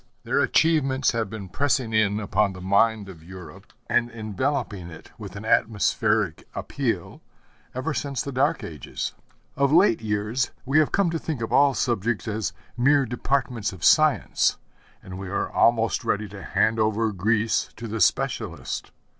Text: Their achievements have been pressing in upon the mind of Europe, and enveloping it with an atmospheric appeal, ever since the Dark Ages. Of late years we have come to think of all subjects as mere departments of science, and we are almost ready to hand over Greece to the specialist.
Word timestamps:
Their 0.23 0.39
achievements 0.39 1.11
have 1.11 1.29
been 1.29 1.47
pressing 1.47 1.93
in 1.93 2.19
upon 2.19 2.53
the 2.53 2.59
mind 2.59 3.07
of 3.07 3.21
Europe, 3.23 3.71
and 3.87 4.09
enveloping 4.09 4.89
it 4.89 5.11
with 5.19 5.35
an 5.35 5.45
atmospheric 5.45 6.47
appeal, 6.55 7.21
ever 7.75 7.93
since 7.93 8.23
the 8.23 8.31
Dark 8.31 8.63
Ages. 8.63 9.13
Of 9.55 9.71
late 9.71 10.01
years 10.01 10.49
we 10.65 10.79
have 10.79 10.91
come 10.91 11.11
to 11.11 11.19
think 11.19 11.39
of 11.39 11.53
all 11.53 11.75
subjects 11.75 12.27
as 12.27 12.51
mere 12.75 13.05
departments 13.05 13.73
of 13.73 13.85
science, 13.85 14.57
and 15.03 15.19
we 15.19 15.29
are 15.29 15.51
almost 15.51 16.03
ready 16.03 16.27
to 16.29 16.41
hand 16.41 16.79
over 16.79 17.11
Greece 17.11 17.69
to 17.75 17.87
the 17.87 18.01
specialist. 18.01 18.89